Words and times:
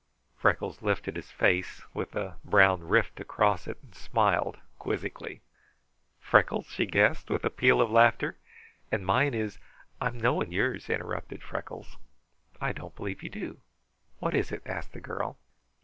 Freckles 0.35 0.81
lifted 0.81 1.15
his 1.15 1.29
face 1.29 1.83
with 1.93 2.09
the 2.09 2.33
brown 2.43 2.81
rift 2.87 3.19
across 3.19 3.67
it 3.67 3.77
and 3.83 3.93
smiled 3.93 4.57
quizzically. 4.79 5.41
"Freckles?" 6.19 6.65
she 6.71 6.87
guessed, 6.87 7.29
with 7.29 7.45
a 7.45 7.51
peal 7.51 7.79
of 7.79 7.91
laughter. 7.91 8.39
"And 8.91 9.05
mine 9.05 9.35
is" 9.35 9.59
"I'm 10.01 10.19
knowing 10.19 10.51
yours," 10.51 10.89
interrupted 10.89 11.43
Freckles. 11.43 11.97
"I 12.59 12.71
don't 12.71 12.95
believe 12.95 13.21
you 13.21 13.29
do. 13.29 13.59
What 14.17 14.33
is 14.33 14.51
it?" 14.51 14.63
asked 14.65 14.93
the 14.93 15.01
girl. 15.01 15.37